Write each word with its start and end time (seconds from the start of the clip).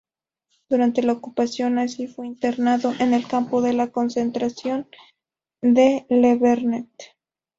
Durante 0.67 1.03
la 1.03 1.13
ocupación 1.13 1.75
nazi 1.75 2.07
fue 2.07 2.25
internado 2.25 2.91
en 2.99 3.13
el 3.13 3.27
campo 3.27 3.61
de 3.61 3.91
concentración 3.91 4.87
de 5.61 6.07
Le 6.09 6.35
Vernet. 6.37 6.89